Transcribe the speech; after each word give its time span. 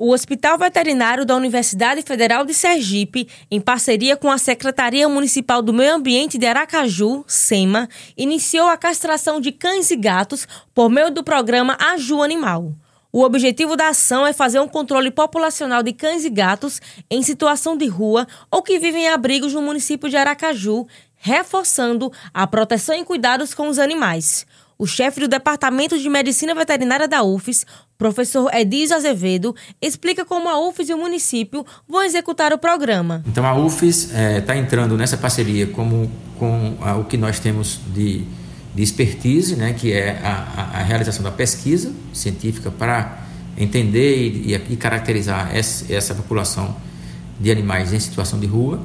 O 0.00 0.12
Hospital 0.12 0.56
Veterinário 0.56 1.26
da 1.26 1.34
Universidade 1.34 2.02
Federal 2.02 2.44
de 2.44 2.54
Sergipe, 2.54 3.28
em 3.50 3.60
parceria 3.60 4.16
com 4.16 4.30
a 4.30 4.38
Secretaria 4.38 5.08
Municipal 5.08 5.60
do 5.60 5.72
Meio 5.72 5.96
Ambiente 5.96 6.38
de 6.38 6.46
Aracaju, 6.46 7.24
SEMA, 7.26 7.88
iniciou 8.16 8.68
a 8.68 8.76
castração 8.76 9.40
de 9.40 9.50
cães 9.50 9.90
e 9.90 9.96
gatos 9.96 10.46
por 10.72 10.88
meio 10.88 11.10
do 11.10 11.24
programa 11.24 11.76
Aju 11.80 12.22
Animal. 12.22 12.72
O 13.10 13.24
objetivo 13.24 13.74
da 13.74 13.88
ação 13.88 14.24
é 14.24 14.32
fazer 14.32 14.60
um 14.60 14.68
controle 14.68 15.10
populacional 15.10 15.82
de 15.82 15.92
cães 15.92 16.24
e 16.24 16.30
gatos 16.30 16.80
em 17.10 17.20
situação 17.20 17.76
de 17.76 17.88
rua 17.88 18.24
ou 18.52 18.62
que 18.62 18.78
vivem 18.78 19.06
em 19.06 19.08
abrigos 19.08 19.52
no 19.52 19.62
município 19.62 20.08
de 20.08 20.16
Aracaju, 20.16 20.86
reforçando 21.16 22.12
a 22.32 22.46
proteção 22.46 22.94
e 22.94 23.04
cuidados 23.04 23.52
com 23.52 23.66
os 23.68 23.80
animais. 23.80 24.46
O 24.80 24.86
chefe 24.86 25.18
do 25.18 25.26
Departamento 25.26 25.98
de 25.98 26.08
Medicina 26.08 26.54
Veterinária 26.54 27.08
da 27.08 27.24
UFES, 27.24 27.66
professor 27.98 28.48
Edis 28.54 28.92
Azevedo, 28.92 29.52
explica 29.82 30.24
como 30.24 30.48
a 30.48 30.68
UFES 30.68 30.90
e 30.90 30.94
o 30.94 30.98
município 30.98 31.66
vão 31.88 32.04
executar 32.04 32.52
o 32.52 32.58
programa. 32.58 33.24
Então 33.26 33.44
a 33.44 33.56
UFES 33.56 34.04
está 34.04 34.18
é, 34.20 34.40
tá 34.40 34.56
entrando 34.56 34.96
nessa 34.96 35.16
parceria 35.16 35.66
como, 35.66 36.08
com 36.38 36.76
a, 36.80 36.94
o 36.94 37.04
que 37.06 37.16
nós 37.16 37.40
temos 37.40 37.80
de, 37.92 38.22
de 38.72 38.80
expertise, 38.80 39.56
né, 39.56 39.72
que 39.72 39.92
é 39.92 40.20
a, 40.22 40.78
a, 40.78 40.82
realização 40.84 41.24
da 41.24 41.32
pesquisa 41.32 41.92
científica 42.12 42.70
para 42.70 43.18
entender 43.56 44.16
e, 44.16 44.54
e, 44.54 44.74
e 44.74 44.76
caracterizar 44.76 45.50
essa, 45.56 45.92
essa 45.92 46.14
população 46.14 46.76
de 47.40 47.50
animais 47.50 47.92
em 47.92 47.98
situação 47.98 48.38
de 48.38 48.46
rua 48.46 48.80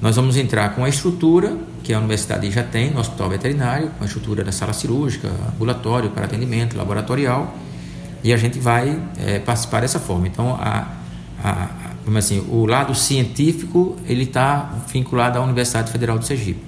nós 0.00 0.16
vamos 0.16 0.36
entrar 0.36 0.74
com 0.74 0.84
a 0.84 0.88
estrutura 0.88 1.56
que 1.82 1.92
a 1.92 1.98
universidade 1.98 2.50
já 2.50 2.62
tem 2.62 2.90
no 2.90 3.00
hospital 3.00 3.28
veterinário, 3.28 3.90
com 3.90 4.04
a 4.04 4.06
estrutura 4.06 4.42
da 4.42 4.52
sala 4.52 4.72
cirúrgica, 4.72 5.30
ambulatório 5.54 6.10
para 6.10 6.24
atendimento, 6.24 6.76
laboratorial, 6.76 7.54
e 8.22 8.32
a 8.32 8.36
gente 8.36 8.58
vai 8.58 9.00
é, 9.18 9.38
participar 9.38 9.80
dessa 9.80 10.00
forma. 10.00 10.26
Então, 10.26 10.54
a, 10.54 10.88
a, 11.42 11.68
como 12.04 12.18
assim, 12.18 12.44
o 12.50 12.66
lado 12.66 12.94
científico 12.94 13.96
ele 14.06 14.24
está 14.24 14.74
vinculado 14.92 15.38
à 15.38 15.42
Universidade 15.42 15.90
Federal 15.90 16.18
do 16.18 16.24
Sergipe. 16.24 16.62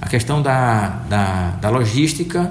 A 0.00 0.08
questão 0.08 0.42
da, 0.42 0.88
da, 1.08 1.50
da 1.60 1.70
logística, 1.70 2.50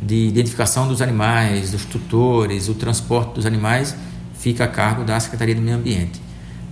de 0.00 0.28
identificação 0.28 0.86
dos 0.86 1.00
animais, 1.00 1.70
dos 1.70 1.84
tutores, 1.84 2.68
o 2.68 2.74
transporte 2.74 3.34
dos 3.34 3.46
animais, 3.46 3.96
fica 4.34 4.64
a 4.64 4.68
cargo 4.68 5.04
da 5.04 5.18
Secretaria 5.18 5.54
do 5.54 5.62
Meio 5.62 5.76
Ambiente. 5.76 6.20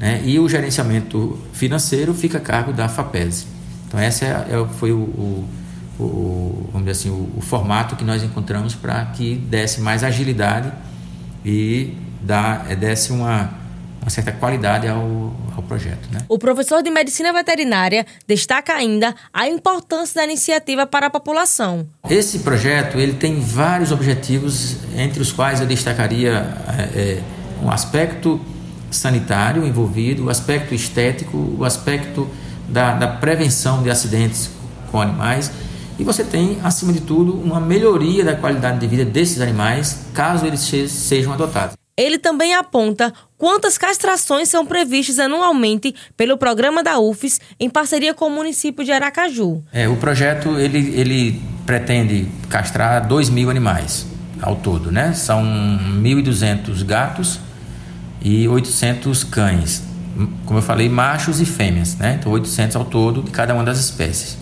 Né? 0.02 0.20
E 0.24 0.40
o 0.40 0.48
gerenciamento 0.48 1.38
financeiro 1.52 2.12
fica 2.12 2.38
a 2.38 2.40
cargo 2.40 2.72
da 2.72 2.88
FAPES. 2.88 3.46
Então, 3.86 4.02
esse 4.02 4.24
é, 4.24 4.30
é, 4.30 4.66
foi 4.80 4.90
o, 4.90 4.96
o, 4.96 5.48
o, 5.96 6.68
vamos 6.72 6.88
dizer 6.88 7.08
assim, 7.08 7.10
o, 7.10 7.32
o, 7.36 7.40
formato 7.40 7.94
que 7.94 8.02
nós 8.02 8.20
encontramos 8.20 8.74
para 8.74 9.04
que 9.06 9.36
desse 9.36 9.80
mais 9.80 10.02
agilidade 10.02 10.72
e 11.44 11.96
dá, 12.20 12.66
é, 12.68 12.74
desse 12.74 13.12
uma, 13.12 13.52
uma 14.00 14.10
certa 14.10 14.32
qualidade 14.32 14.88
ao, 14.88 15.32
ao 15.54 15.62
projeto. 15.62 16.08
Né? 16.10 16.18
O 16.28 16.36
professor 16.36 16.82
de 16.82 16.90
medicina 16.90 17.32
veterinária 17.32 18.04
destaca 18.26 18.74
ainda 18.74 19.14
a 19.32 19.46
importância 19.46 20.16
da 20.16 20.24
iniciativa 20.24 20.84
para 20.84 21.06
a 21.06 21.10
população. 21.10 21.86
Esse 22.10 22.40
projeto 22.40 22.98
ele 22.98 23.12
tem 23.12 23.38
vários 23.38 23.92
objetivos, 23.92 24.78
entre 24.96 25.22
os 25.22 25.30
quais 25.30 25.60
eu 25.60 25.66
destacaria 25.66 26.44
é, 26.76 26.98
é 26.98 27.22
um 27.62 27.70
aspecto 27.70 28.40
sanitário 28.92 29.66
envolvido, 29.66 30.26
o 30.26 30.30
aspecto 30.30 30.74
estético, 30.74 31.56
o 31.58 31.64
aspecto 31.64 32.28
da, 32.68 32.94
da 32.94 33.08
prevenção 33.08 33.82
de 33.82 33.90
acidentes 33.90 34.50
com 34.90 35.00
animais. 35.00 35.50
E 35.98 36.04
você 36.04 36.24
tem, 36.24 36.58
acima 36.62 36.92
de 36.92 37.00
tudo, 37.00 37.34
uma 37.34 37.60
melhoria 37.60 38.24
da 38.24 38.34
qualidade 38.34 38.78
de 38.78 38.86
vida 38.86 39.04
desses 39.04 39.40
animais, 39.40 40.06
caso 40.14 40.46
eles 40.46 40.60
sejam 40.90 41.32
adotados. 41.32 41.76
Ele 41.94 42.18
também 42.18 42.54
aponta 42.54 43.12
quantas 43.36 43.76
castrações 43.76 44.48
são 44.48 44.64
previstas 44.64 45.18
anualmente 45.18 45.94
pelo 46.16 46.38
programa 46.38 46.82
da 46.82 46.98
UFES 46.98 47.38
em 47.60 47.68
parceria 47.68 48.14
com 48.14 48.26
o 48.26 48.30
município 48.30 48.82
de 48.82 48.90
Aracaju. 48.90 49.62
É, 49.70 49.86
o 49.88 49.96
projeto 49.96 50.58
ele, 50.58 50.78
ele 50.98 51.42
pretende 51.66 52.26
castrar 52.48 53.06
2 53.06 53.28
mil 53.28 53.50
animais 53.50 54.06
ao 54.40 54.56
todo, 54.56 54.90
né? 54.90 55.12
São 55.12 55.42
1.200 55.42 56.82
gatos 56.82 57.38
e 58.24 58.48
800 58.48 59.24
cães, 59.24 59.82
como 60.46 60.58
eu 60.58 60.62
falei, 60.62 60.88
machos 60.88 61.40
e 61.40 61.46
fêmeas, 61.46 61.96
né? 61.96 62.16
Então 62.20 62.30
800 62.32 62.76
ao 62.76 62.84
todo 62.84 63.22
de 63.22 63.30
cada 63.30 63.54
uma 63.54 63.64
das 63.64 63.78
espécies. 63.78 64.36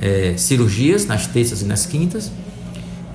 é, 0.00 0.36
cirurgias, 0.36 1.06
nas 1.06 1.26
terças 1.26 1.62
e 1.62 1.64
nas 1.64 1.86
quintas, 1.86 2.32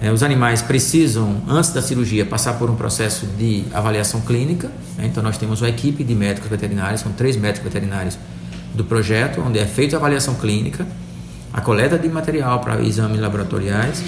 é, 0.01 0.12
os 0.12 0.23
animais 0.23 0.63
precisam, 0.63 1.44
antes 1.47 1.72
da 1.72 1.81
cirurgia, 1.81 2.25
passar 2.25 2.53
por 2.53 2.72
um 2.72 2.75
processo 2.75 3.28
de 3.38 3.63
avaliação 3.72 4.19
clínica. 4.22 4.67
Né? 4.97 5.06
Então, 5.06 5.22
nós 5.22 5.38
temos 5.38 5.62
uma 5.62 5.69
equipe 5.69 6.03
de 6.03 6.16
médicos 6.16 6.50
veterinários, 6.50 7.01
são 7.01 7.12
três 7.12 7.38
médicos 7.38 7.72
veterinários 7.72 8.17
do 8.73 8.84
projeto, 8.84 9.41
onde 9.41 9.59
é 9.59 9.66
feita 9.66 9.95
a 9.95 10.00
avaliação 10.00 10.34
clínica, 10.34 10.88
a 11.53 11.61
coleta 11.61 12.00
de 12.00 12.09
material 12.09 12.61
para 12.61 12.81
exames 12.81 13.19
laboratoriais 13.19 14.01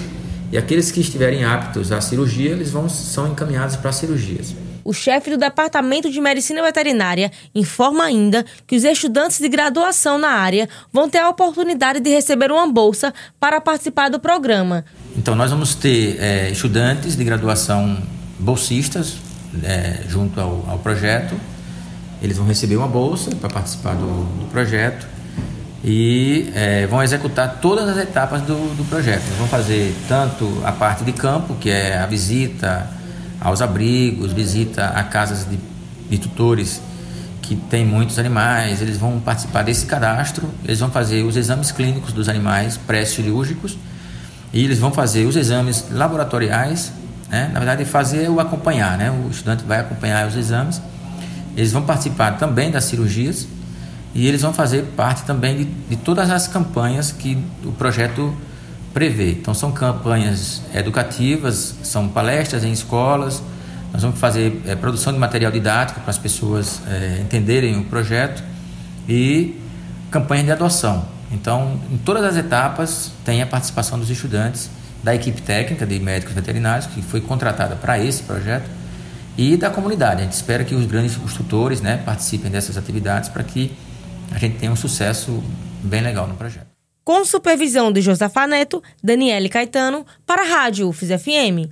e 0.50 0.58
aqueles 0.58 0.90
que 0.90 1.00
estiverem 1.00 1.44
aptos 1.44 1.92
à 1.92 2.00
cirurgia, 2.00 2.50
eles 2.50 2.72
vão, 2.72 2.88
são 2.88 3.28
encaminhados 3.28 3.76
para 3.76 3.92
cirurgias. 3.92 4.54
O 4.84 4.92
chefe 4.92 5.30
do 5.30 5.38
Departamento 5.38 6.10
de 6.10 6.20
Medicina 6.20 6.62
Veterinária 6.62 7.32
informa 7.54 8.04
ainda 8.04 8.44
que 8.66 8.76
os 8.76 8.84
estudantes 8.84 9.38
de 9.38 9.48
graduação 9.48 10.18
na 10.18 10.28
área 10.28 10.68
vão 10.92 11.08
ter 11.08 11.18
a 11.18 11.28
oportunidade 11.30 12.00
de 12.00 12.10
receber 12.10 12.52
uma 12.52 12.70
bolsa 12.70 13.14
para 13.40 13.62
participar 13.62 14.10
do 14.10 14.20
programa. 14.20 14.84
Então, 15.16 15.34
nós 15.34 15.50
vamos 15.50 15.74
ter 15.74 16.20
é, 16.20 16.50
estudantes 16.50 17.16
de 17.16 17.24
graduação 17.24 17.96
bolsistas 18.38 19.16
é, 19.62 20.02
junto 20.06 20.38
ao, 20.38 20.66
ao, 20.68 20.78
projeto. 20.80 21.34
Eles 22.20 22.36
vão 22.36 22.46
receber 22.46 22.76
uma 22.76 22.88
bolsa 22.88 23.34
para 23.36 23.48
participar 23.48 23.94
do, 23.94 24.24
do 24.40 24.50
projeto 24.50 25.06
e 25.82 26.50
é, 26.54 26.86
vão 26.86 27.02
executar 27.02 27.58
todas 27.60 27.88
as 27.88 27.96
etapas 27.96 28.42
do, 28.42 28.76
do 28.76 28.84
projeto. 28.84 29.22
vão 29.38 29.48
fazer 29.48 29.94
tanto 30.08 30.60
a 30.62 30.72
parte 30.72 31.04
de 31.04 31.12
campo, 31.12 31.54
que 31.54 31.70
é 31.70 31.96
a 31.96 32.06
visita 32.06 32.86
aos 33.44 33.60
abrigos, 33.60 34.32
visita 34.32 34.86
a 34.86 35.04
casas 35.04 35.46
de, 35.48 35.58
de 36.08 36.18
tutores 36.18 36.80
que 37.42 37.54
tem 37.54 37.84
muitos 37.84 38.18
animais, 38.18 38.80
eles 38.80 38.96
vão 38.96 39.20
participar 39.20 39.62
desse 39.62 39.84
cadastro, 39.84 40.48
eles 40.64 40.80
vão 40.80 40.90
fazer 40.90 41.22
os 41.24 41.36
exames 41.36 41.70
clínicos 41.70 42.10
dos 42.14 42.26
animais 42.26 42.78
pré-cirúrgicos 42.78 43.76
e 44.50 44.64
eles 44.64 44.78
vão 44.78 44.90
fazer 44.90 45.26
os 45.26 45.36
exames 45.36 45.84
laboratoriais, 45.90 46.90
né? 47.28 47.50
na 47.52 47.60
verdade 47.60 47.84
fazer 47.84 48.30
o 48.30 48.40
acompanhar, 48.40 48.96
né? 48.96 49.10
o 49.10 49.28
estudante 49.30 49.62
vai 49.62 49.80
acompanhar 49.80 50.26
os 50.26 50.34
exames, 50.36 50.80
eles 51.54 51.70
vão 51.70 51.82
participar 51.82 52.38
também 52.38 52.70
das 52.70 52.84
cirurgias 52.84 53.46
e 54.14 54.26
eles 54.26 54.40
vão 54.40 54.54
fazer 54.54 54.84
parte 54.96 55.24
também 55.24 55.58
de, 55.58 55.64
de 55.64 55.96
todas 55.96 56.30
as 56.30 56.48
campanhas 56.48 57.12
que 57.12 57.36
o 57.62 57.72
projeto 57.72 58.34
prevê. 58.94 59.32
Então, 59.32 59.52
são 59.52 59.72
campanhas 59.72 60.62
educativas, 60.72 61.74
são 61.82 62.08
palestras 62.08 62.62
em 62.62 62.72
escolas, 62.72 63.42
nós 63.92 64.02
vamos 64.02 64.18
fazer 64.18 64.62
é, 64.66 64.74
produção 64.74 65.12
de 65.12 65.18
material 65.18 65.52
didático 65.52 66.00
para 66.00 66.10
as 66.10 66.18
pessoas 66.18 66.80
é, 66.88 67.18
entenderem 67.20 67.78
o 67.78 67.84
projeto 67.84 68.42
e 69.08 69.60
campanha 70.10 70.44
de 70.44 70.52
adoção. 70.52 71.06
Então, 71.30 71.80
em 71.92 71.98
todas 71.98 72.24
as 72.24 72.36
etapas, 72.36 73.12
tem 73.24 73.42
a 73.42 73.46
participação 73.46 73.98
dos 73.98 74.08
estudantes, 74.08 74.70
da 75.02 75.14
equipe 75.14 75.42
técnica 75.42 75.84
de 75.84 75.98
médicos 75.98 76.34
veterinários, 76.34 76.86
que 76.86 77.02
foi 77.02 77.20
contratada 77.20 77.76
para 77.76 77.98
esse 77.98 78.22
projeto, 78.22 78.68
e 79.36 79.56
da 79.56 79.68
comunidade. 79.68 80.22
A 80.22 80.24
gente 80.24 80.32
espera 80.32 80.64
que 80.64 80.74
os 80.74 80.86
grandes 80.86 81.16
os 81.16 81.34
tutores 81.34 81.80
né, 81.80 82.00
participem 82.04 82.50
dessas 82.50 82.76
atividades 82.76 83.28
para 83.28 83.42
que 83.42 83.76
a 84.32 84.38
gente 84.38 84.56
tenha 84.56 84.72
um 84.72 84.76
sucesso 84.76 85.42
bem 85.82 86.00
legal 86.00 86.26
no 86.26 86.34
projeto 86.34 86.73
com 87.04 87.24
supervisão 87.24 87.92
de 87.92 88.00
Josafa 88.00 88.46
Neto, 88.46 88.82
Daniele 89.02 89.48
Caetano, 89.48 90.06
para 90.26 90.42
a 90.42 90.46
Rádio 90.46 90.88
UFES 90.88 91.22
FM. 91.22 91.70